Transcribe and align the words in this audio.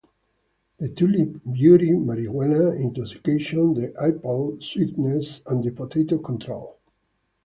The 0.79 0.89
tulip, 0.89 1.43
beauty; 1.53 1.91
marijuana, 1.91 2.75
intoxication; 2.75 3.75
the 3.75 3.93
apple, 4.01 4.57
sweetness; 4.59 5.41
and 5.45 5.63
the 5.63 5.69
potato, 5.71 6.17
control. 6.17 6.79